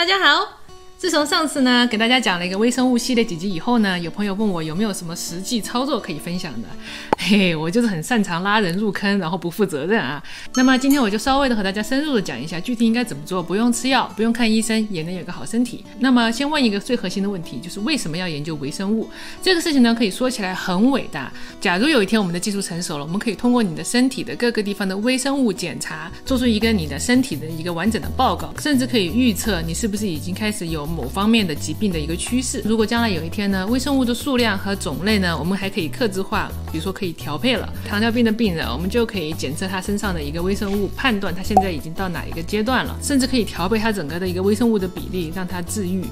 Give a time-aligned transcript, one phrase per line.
[0.00, 0.59] 大家好。
[1.00, 6.68] 自从上次呢给大家讲了一个微生物系列几集以后呢，有朋友问我有没有什么实际操作可以分享的。
[7.16, 10.22] 嘿，我就是很擅长拉人入坑，然后不负责任啊。
[10.56, 15.82] 那么今天我就稍微的和大家深入的讲一下具体应该怎么做，不用吃药，不用看医生也能有个好身体。
[16.00, 19.08] 那么先问一个最核心的问题，就是为什么要研究微生物？
[19.40, 21.32] 这个事情呢可以说起来很伟大。
[21.62, 30.89] 假如有一天我们的技术成熟了，我们可以通过你的身体的各个地方的微生物检查，做出一个你的身体的一个完整的报告，甚至可以预测你是不是已经开始有。
[30.90, 32.60] 某方面的疾病的一个趋势。
[32.64, 37.72] 如果将来有一天呢，微生物的数量和种类呢，我们还可以克制化，比如说可以调配了。
[37.88, 46.04] 糖尿病的病人，我们就可以检测他身上的一个微生物，判断他现在已经到哪一个阶段了，甚至可以调配他整个的一个微生物的比例，让他治愈。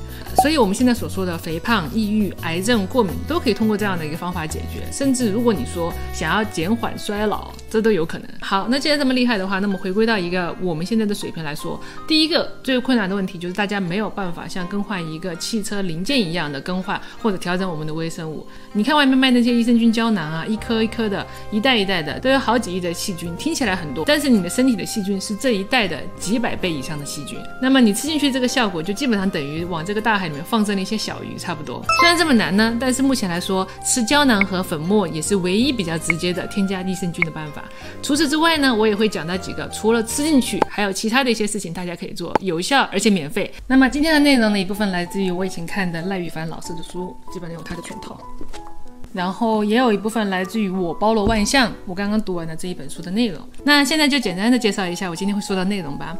[0.42, 4.86] 所以，我们现在所说的肥胖、抑郁、癌症、过敏，都可以通过这样的一个方法解决。
[4.92, 8.28] 甚至如果你说想要减缓衰老，这都有可能。
[8.40, 18.46] 好，那既然这么厉害的话，那么回归到一个我们现在的水平来说，第一个最困难的问题就是大家没有办法像更换一个汽车零件一样的更换或者调整我们的微生物。
[18.72, 27.38] 你看外面卖那些益生菌胶囊啊，一颗一颗的，一袋一袋的，都有好几亿的细菌，听起来很多，但是你的身体的细菌是这一袋的几百倍以上的细菌。
[27.60, 31.82] 那么你吃进去这个效果，就基本上等于往这个大海里面放生了一些小鱼差不多。
[32.00, 37.57] 虽然这么难呢，但是目前来说，吃胶囊和粉末也是唯一比较直接的添加益生菌的办法。
[38.02, 43.52] 除此之外呢，我也会讲到几个除了吃进去，还有其他的一些事情，大家可以做，有效而且免费。
[43.66, 48.20] 那么今天的内容呢，一部分来自于我以前看的赖宇凡老师的书，基本上有他的全套，
[49.12, 53.40] 然后也有一部分来自于我包罗万象，我刚刚读完的这一本书的内容。
[53.64, 56.16] 那现在就简单的介绍一下我今天会说的内容吧。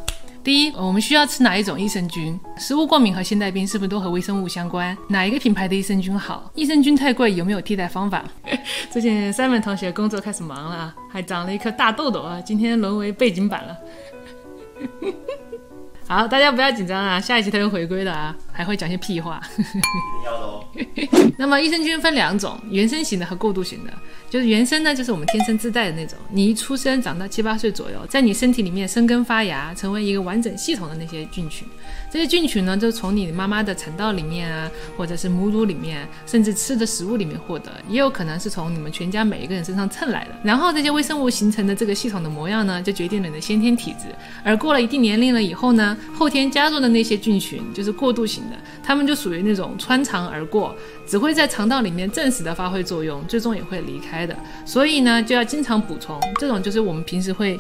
[0.49, 2.41] 第一，我们需要吃哪一种益生菌？
[2.57, 4.97] 食物过敏和现代病是不是都和微生物相关？
[5.07, 6.51] 哪一个品牌的益生菌好？
[6.55, 8.25] 益生菌太贵，有没有替代方法？
[8.91, 13.77] 最近三本同学工作开始忙了，还长了一颗大痘痘啊，今天沦为背景板了。
[16.09, 19.43] 好，大家不要紧张啊，下一期他又回归了啊，还会讲些屁话。
[21.37, 23.93] 那么益生菌分两种，原生型的和过渡型的。
[24.31, 31.67] 就是原生呢，就是我们天生自带的那种，你一出生长到七八岁左右，在你身体里面生根发芽，成为一个完整系统的那些菌群。
[32.11, 40.31] 这些菌群呢，就从你妈妈的产道里面啊，或者是母乳里面，甚至吃的食物里面获得，也有可能是从你们全家每一个人身上蹭来的。
[40.45, 44.15] 然后这些微生物形成的这个系统的模样呢，就决定了你的先天体质。
[44.45, 50.68] 而过了一定年龄了以后呢，后天加入的那些菌群就是过渡型的，它们就属于那种穿肠而过。
[51.07, 54.37] 只会在肠道里面暂时的发挥作用，最终也会离开的。
[54.65, 56.21] 所以呢，就要经常补充。
[56.41, 57.59] 这种就是我们平时会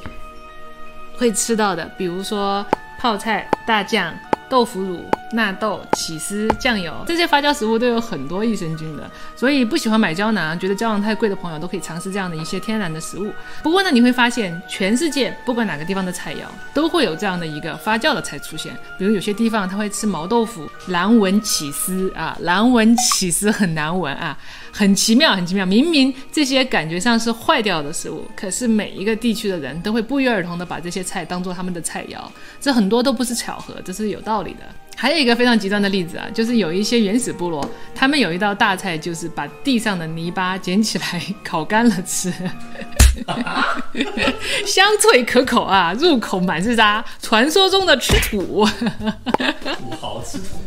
[1.16, 2.64] 会吃到的，比如说
[2.98, 4.14] 泡菜、大酱。
[4.50, 13.32] 豆腐乳、纳豆、起司、酱油这些发酵食物都有很多益生菌的，所以不喜欢买胶囊、觉得胶囊太贵的朋友都可以尝试这样的一些天然的食物。
[13.62, 16.38] 不过呢，你会发现全世界不管哪个地方的菜肴
[16.72, 24.36] 都会有这样的一个发酵的菜出现，比如有些地方他会吃毛豆腐、蓝纹起司啊，蓝纹起司很难闻啊。
[24.70, 25.66] 很奇妙，很奇妙。
[25.66, 32.18] 明明这些感觉上是坏掉的食物，可是每一个地区的人都会不约而同的把这些菜当做他们的菜肴。
[32.60, 34.60] 这很多都不是巧合，这是有道理的。
[35.00, 37.64] 还有一个非常极端的例子啊，就是有一些原始部落，
[37.94, 42.32] 他们有一道大菜，就是把地上的泥巴捡起来烤干了吃，
[44.66, 47.04] 香脆可口啊，入口满是渣。
[47.22, 50.58] 传说中的吃土，土豪吃土。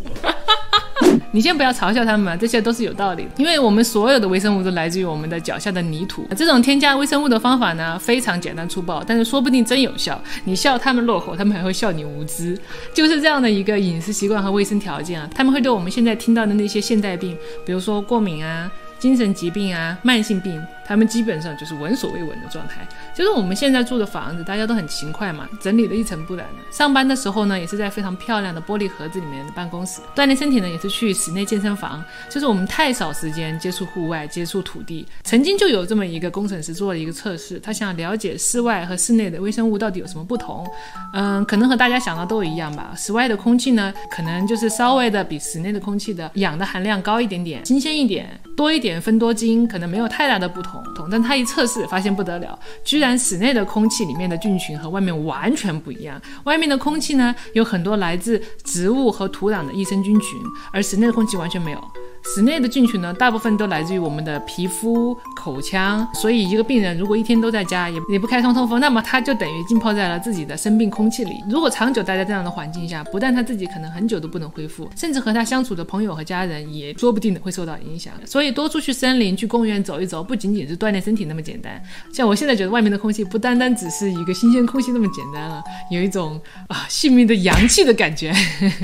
[1.31, 6.27] 你先不要嘲笑他们，这些都是有道理的，因为我们所有的微生物都来自于我们的脚下的泥土。
[6.35, 10.21] 这种添加微生物的方法呢，非常简单粗暴，但是说不定真有效。
[10.43, 12.57] 你笑他们落后，他们还会笑你无知。
[12.93, 18.71] 就是这样的一个饮食习惯和卫生条件啊，他们会对我们现在听到的那些现代病，比如说过敏啊。
[19.01, 22.85] 精神疾病啊，慢性病，他们基本上就是闻所未闻的状态。
[23.15, 26.71] 就是我们现在住的房子，大家都很勤快嘛，整理的一尘不染的。
[26.71, 30.01] 上班的时候呢，也是在非常漂亮的玻璃盒子里面的办公室。
[30.13, 32.03] 锻炼身体呢，也是去室内健身房。
[32.29, 35.07] 就是我们太少时间接触户外，接触土地。
[35.23, 40.67] 曾经就有这么一个工程师做了一个测试，他想了解室外和室内的微生物到底有什么不同。
[41.13, 42.93] 嗯，可能和大家想的都一样吧。
[42.95, 48.91] 室外的空气呢，可能就是稍微的比室内的空气的氧的含量高一点点，新鲜一点，多一点。
[49.01, 56.21] 分多精可能没有太大的不同，但他一测试发现不得了，居然室内的空气里面的菌群和外面完全不一样。
[56.43, 60.39] 外面的空气呢有很多来自植物和土壤的益生菌群，
[60.71, 61.81] 而室内的空气完全没有。
[62.23, 71.43] 室内的菌群呢，大部分都来自于我们的皮肤、口腔，所以一个病人如果一天都在家，也也不开窗通风，那么他就等于浸泡在了自己的生病空气里。
[71.49, 78.13] 如果长久待在这样的环境下，不但他自己可能很久都不能恢复，甚至和他相处的朋友和家人也说不定会受到影响。
[78.25, 81.81] 所以多出去森林、去公园走一走，不仅仅是锻炼身体那么简单。
[82.13, 88.31] 像我现在觉得外面的空气不单单只是一个新鲜空气那么简单了，有一种啊性命的阳气的感觉。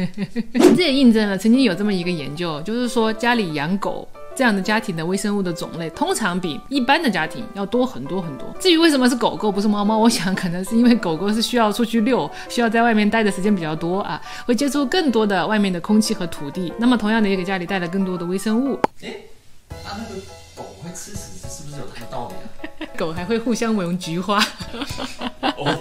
[0.75, 8.47] 这也印证了曾经有这么一个研究，就是说家里养狗这样的家庭的微生物的种类，通常比一般的家庭要多很多很多。
[8.57, 16.71] 至于为什么是狗狗不是猫猫，我想可能是因为狗狗是需要出去遛，需要在外面待的时间比较多啊，会接触更多的外面的空气和土地。
[16.77, 18.79] 那么同样的也给家里带来更多的微生物。
[19.03, 19.13] 哎，
[19.83, 20.21] 那那个
[20.55, 22.87] 狗会吃屎，是不是有它的道理啊？
[22.97, 24.41] 狗还会互相闻菊花。
[25.57, 25.75] 哦，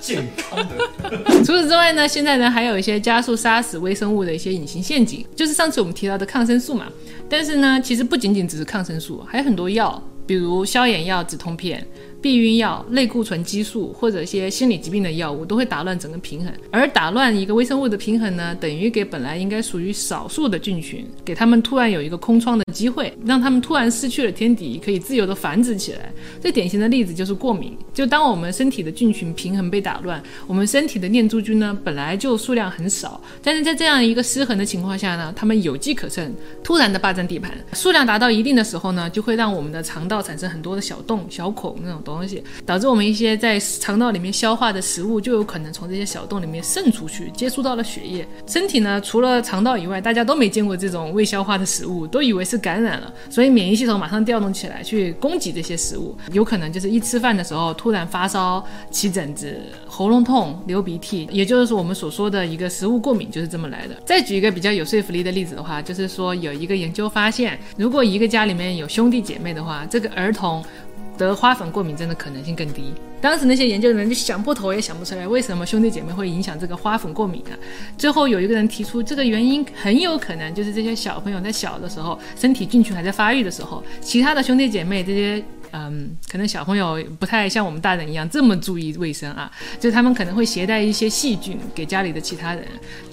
[0.00, 1.18] 健康的。
[1.44, 6.86] 除此之外呢，现在呢还有一些加速杀死微生物的一些隐形陷阱，就是上次我们提到的抗生素嘛。
[7.28, 11.86] 但是呢，其实不仅仅只是抗生素，还有很多药，比如消炎药、止痛片。
[12.22, 26.12] 避孕药、类固醇激素或者一些心理疾病的药物都会打乱整个平衡，而打乱一个微生物的平衡呢，等于给本来应该属于少数的菌群，给他们突然有一个空窗的机会，让他们突然失去了天敌，可以自由的繁殖起来。
[26.40, 27.74] 最典型的例子就是过敏。
[27.94, 36.30] 就当我们身体的菌群平衡被打乱，我们身体的念珠菌呢本来就数量很少，但是在这样一个失衡的情况下呢，它们有机可乘，
[36.62, 42.02] 突然的霸占地盘，数量达到一定的时候呢，就会让我们的肠道产生很多的小洞、小孔那种。
[42.12, 48.26] 东西导致我们一些在肠道里面消化的食物就有可能从这些小洞里面渗出去，接触到了血液。
[48.46, 56.16] 身体呢，除了肠道以外，大家都没见过这种未消化的食物，都以为是感染了，所以免疫系统马上调动起来去攻击这些食物。
[56.32, 63.96] 有可能就是一吃饭的时候突然发烧、起疹子、喉咙痛、流鼻涕，也就是说我们所说的一个食物过敏就是这么来的。
[64.04, 70.64] 再举一个比较有说服力的例子的话，就是说有一个研究发现，如果一个家里面有兄弟姐妹的话，这个儿童。
[71.20, 72.92] 得花粉过敏症的可能性更低。
[73.20, 77.52] 当时那些研究人员就想破头也想不出来，为什么兄弟姐妹会影响这个花粉过敏啊？
[77.98, 85.42] 最后有一个人提出，这个原因很有可能就是这些小朋友在小的时候，身体菌群还在发育的时候，其他的兄弟姐妹这些。
[85.72, 92.64] 嗯，可能小朋友不太像我们大人一样这么注意卫生啊，就他们可能会携带一些细菌给家里的其他人。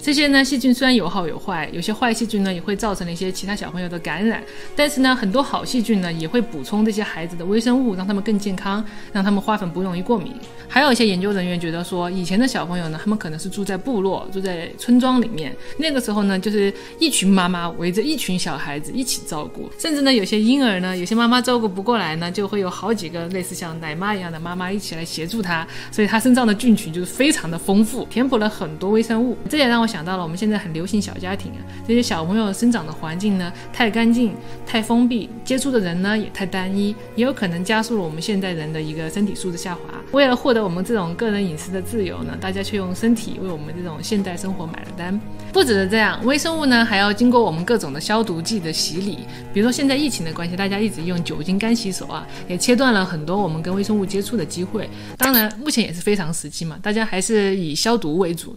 [0.02, 4.42] 这些呢，细菌虽然有好有坏，有些坏细菌呢也会造成了一些其他小朋友的感染，
[4.74, 10.32] 但是呢，很多好细菌呢也会补充这些孩子的微生物，让他们更健康，让他们花粉不容易过敏。
[10.68, 29.36] 还有一些研究人员觉得说，以前的小朋友呢，他们可能是住在部落，住在村庄里面，那个时候呢，就是一群妈妈围着一群小孩子一起照顾，甚至呢，有些婴儿呢，有些妈妈照顾不过来呢，就 会有好几个类似像奶妈一样的妈妈一起来协助他，所以他身上的菌群就是非常的丰富，填补了很多微生物。
[29.48, 34.34] 这也让我想到了我们现在很流行小家庭啊，这些小朋友生长的环境呢太干净、
[34.66, 39.80] 太封闭，接触的人呢也太单一，也有可能加速了我们现代人的一个身体素质下滑。
[40.12, 45.20] 为了获得我们这种个人隐私的自由呢，大家却用身体为我们这种现代生活买了单。
[45.52, 49.18] 不只是这样，微生物呢还要经过我们各种的消毒剂的洗礼，
[49.52, 54.88] 比如说现在疫情的关系，大家一直用酒精干洗手啊，也切断了很多我们跟微生物接触的机会。
[55.16, 58.56] 当然，目前也是非常时期嘛，大家还是以消毒为主。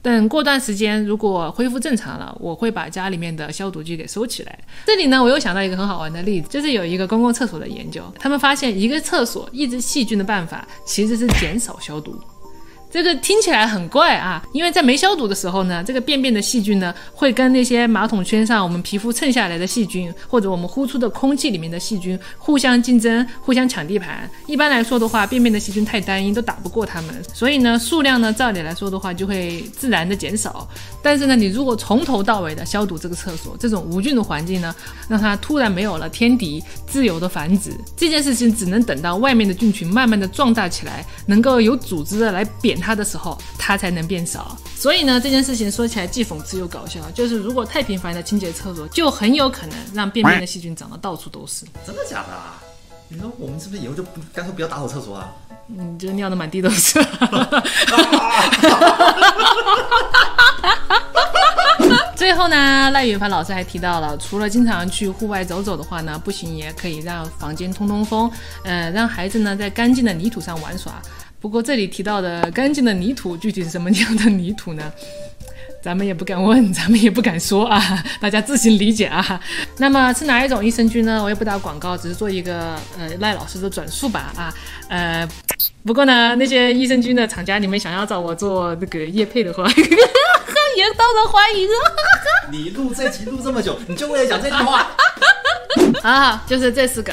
[0.00, 4.58] 等过段时间如果恢复正常了，我会把家里面的消毒剂给收起来。
[4.84, 12.18] 这里呢，我又想到一个很好玩的例子，就是有一个公共厕所的研究，他们发现一个厕所抑制细菌的办法其实是减少消毒。
[12.92, 24.28] 这个听起来很怪啊，因为在没消毒的时候呢，这个便便的细菌呢，会跟那些马桶圈上我们皮肤蹭下来的细菌，或者我们呼出的空气里面的细菌互相竞争、互相抢地盘。
[24.46, 30.68] 一般来说的话，便便的细菌太单一，都打不过它们，所以呢，数量呢，照理来说的话，就会自然的减少。
[31.02, 34.74] 但是呢，你如果从头到尾的消毒这个厕所，这种无菌的环境呢，
[35.08, 42.78] 让它突然没有了天敌，自由的繁殖，这件事情只能等到外面的菌群慢慢的壮大起来，能够有组织的来扁。
[42.78, 44.56] 它的时候，它才能变少。
[44.76, 47.00] 所以呢，这件事情说起来既讽刺又搞笑。
[47.12, 51.64] 就是如果太频繁的清洁厕所，就很有可能让便便的细菌长得到处都是。
[51.84, 52.61] 真的假的啊？
[53.12, 55.30] 你说我们是不是以后就不干脆不要打扫厕所啊？
[55.66, 56.98] 你就尿的满地都是。
[62.16, 68.30] 最后呢，赖远凡老师还提到了，除了经常去户外走走的话呢，不行也可以让房间通通风，
[68.64, 70.94] 呃，让孩子呢在干净的泥土上玩耍。
[71.38, 74.90] 不过这里提到的干净的泥土，具体是什么样的泥土呢？
[75.82, 77.82] 咱们也不敢问， 咱们也不敢说啊，
[78.20, 79.40] 大家自行理解啊。
[79.78, 81.22] 那么是哪一种益生菌呢？
[81.22, 84.54] 我也不打广告，只是做一个呃赖老师的转述吧啊。
[84.88, 85.28] 呃，
[85.84, 89.66] 不过呢，那些益生菌的厂家，你们想要找我做那个叶配的话。
[90.74, 92.50] 也当然欢迎啊！
[92.50, 94.90] 你录这集录这么久，你就为了讲这句话？
[96.02, 97.12] 啊，就是这四个。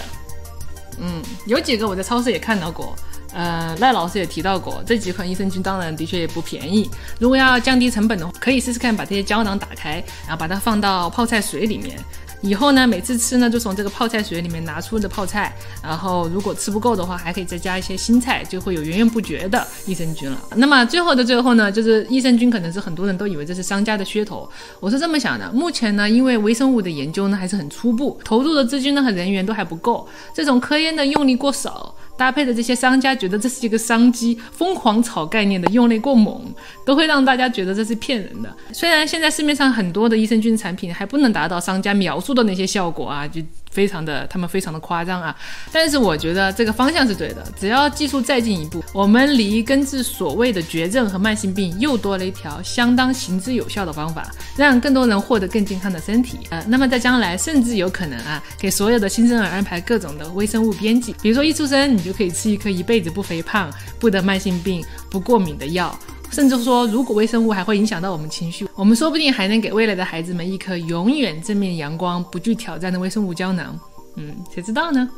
[0.98, 2.96] 嗯，有几个我在超市也看到过。
[3.34, 6.90] 呃，赖老师也提到过，这几款益生菌当然的确也不便宜。
[7.20, 11.98] 如果要降低成本的话，可以试试看把这些胶囊打开，然后把它放到泡菜水里面。
[12.42, 20.42] 以后呢，每次吃呢，就从这个泡菜水里面拿出的泡菜，然后如果吃不够的话，还可以再加一些新菜，就会有源源不绝的益生菌了。
[20.56, 25.52] 那么最后的最后呢，就是益生菌可能是很多人都以为这是商家的噱头，我是这么想的。
[25.52, 31.94] 目前呢，因为微生物的研究呢还是很初步，投入的资金呢和人员都还不够，这种科研的用力过少。
[32.20, 36.54] 搭配的这些商家觉得这是一个商机，疯狂炒概念的用力过猛，
[36.86, 38.54] 都会让大家觉得这是骗人的。
[38.74, 43.42] 虽然现在市面上很多的益生菌产品还不能达到商家描述的那些效果啊，就。
[43.72, 45.36] 非常的，他们非常的夸张啊！
[45.72, 56.64] 但是我觉得这个方向是对的，只要技术再进一步，我们离根治所谓的绝症和慢性病又多了一条相当行之有效的方法，让更多人获得更健康的身体呃！
[56.68, 65.98] 那么在将来，甚至有可能啊，给所有的新生儿安排各种的微生物编辑，比如说一出生你就可以吃一颗一辈子不肥胖、不得慢性病、不过敏的药。
[66.32, 73.78] 甚至说，如果微生物还会影响到我们情绪，我们说不定还能给未来的孩子们一颗永远正面阳光、不惧挑战的微生物胶囊。
[74.16, 75.10] 嗯，谁知道呢？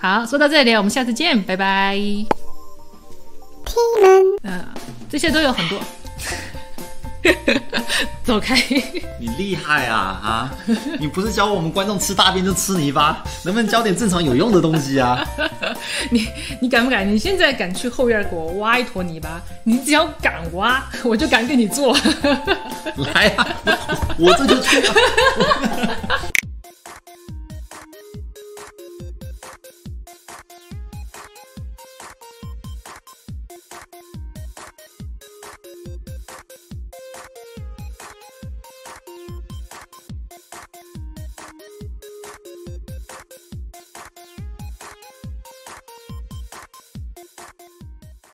[0.00, 1.98] 好，说到这里，我们下次见，拜拜。
[4.42, 4.64] 嗯，
[5.08, 5.78] 这些都有很多。
[8.24, 8.56] 走开！
[9.18, 10.54] 你厉害啊啊！
[10.98, 15.24] 你不是教我们观众吃大便就吃泥巴，能不能教点正常有用的东西啊？
[16.10, 16.28] 你
[16.60, 17.06] 你敢不敢？
[17.08, 19.40] 你现在敢去后院给我挖一坨泥巴？
[19.64, 21.96] 你只要敢挖， 我就敢给你做。
[23.14, 23.46] 来呀，
[24.18, 24.82] 我这就去。